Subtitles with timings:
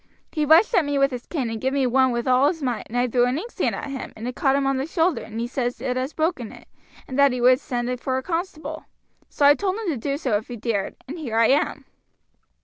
[0.31, 2.87] He rushed at me with his cane, and gave me one with all his might,
[2.89, 5.39] and I threw an inkstand at him, and it caught him on the shoulder, and
[5.39, 6.67] he says it has broken it,
[7.07, 8.85] and that he would send for a constable.
[9.29, 11.85] So I told him to do so if he dared, and here I am."